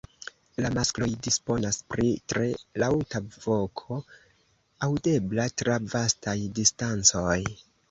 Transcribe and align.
La 0.63 0.69
maskloj 0.75 1.09
disponas 1.27 1.77
pri 1.95 2.07
tre 2.33 2.47
laŭta 2.85 3.21
voko, 3.45 3.99
aŭdebla 4.89 5.49
tra 5.63 5.79
vastaj 5.95 6.37
distancoj. 6.61 7.41